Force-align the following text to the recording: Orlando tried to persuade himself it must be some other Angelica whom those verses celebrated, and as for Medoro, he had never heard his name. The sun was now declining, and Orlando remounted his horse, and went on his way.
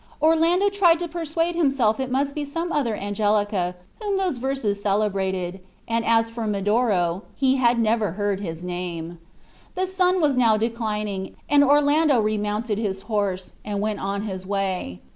Orlando 0.19 0.69
tried 0.71 0.97
to 1.01 1.07
persuade 1.07 1.53
himself 1.55 1.99
it 1.99 2.09
must 2.09 2.33
be 2.33 2.43
some 2.43 2.71
other 2.71 2.95
Angelica 2.97 3.75
whom 4.01 4.17
those 4.17 4.37
verses 4.39 4.81
celebrated, 4.81 5.59
and 5.87 6.03
as 6.05 6.27
for 6.27 6.47
Medoro, 6.47 7.21
he 7.35 7.57
had 7.57 7.77
never 7.77 8.13
heard 8.13 8.39
his 8.39 8.63
name. 8.63 9.19
The 9.75 9.85
sun 9.85 10.19
was 10.19 10.35
now 10.35 10.57
declining, 10.57 11.35
and 11.47 11.63
Orlando 11.63 12.19
remounted 12.19 12.79
his 12.79 13.03
horse, 13.03 13.53
and 13.63 13.79
went 13.79 13.99
on 13.99 14.23
his 14.23 14.43
way. 14.43 15.01